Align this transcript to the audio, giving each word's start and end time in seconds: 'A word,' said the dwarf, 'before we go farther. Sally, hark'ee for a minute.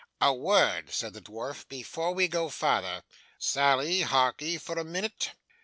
'A 0.19 0.33
word,' 0.33 0.91
said 0.91 1.13
the 1.13 1.21
dwarf, 1.21 1.67
'before 1.67 2.11
we 2.11 2.27
go 2.27 2.49
farther. 2.49 3.03
Sally, 3.37 4.01
hark'ee 4.01 4.57
for 4.59 4.79
a 4.79 4.83
minute. 4.83 5.33